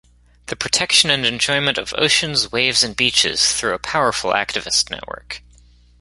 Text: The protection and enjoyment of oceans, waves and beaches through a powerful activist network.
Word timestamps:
The 0.47 0.55
protection 0.55 1.11
and 1.11 1.27
enjoyment 1.27 1.77
of 1.77 1.93
oceans, 1.95 2.51
waves 2.51 2.81
and 2.81 2.95
beaches 2.95 3.53
through 3.53 3.75
a 3.75 3.77
powerful 3.77 4.31
activist 4.31 4.89
network. 4.89 5.43